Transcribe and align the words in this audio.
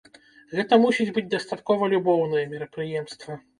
Гэта 0.55 0.73
мусіць 0.85 1.07
быць 1.19 1.27
дастаткова 1.35 1.91
любоўнае 1.93 2.43
мерапрыемства. 2.57 3.41